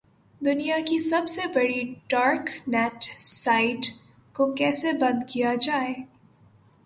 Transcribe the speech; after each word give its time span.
دنیا 0.41 0.77
کی 0.85 0.97
سب 0.99 1.27
سے 1.27 1.41
بڑی 1.53 1.81
ڈارک 2.09 2.49
نیٹ 2.67 3.03
سائٹ 3.19 3.85
کو 4.35 4.51
کیسے 4.53 4.91
بند 4.93 5.23
کیا 5.29 5.53
گیا؟ 5.55 5.81